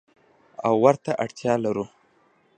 [0.65, 1.85] او ورته اړتیا لرو.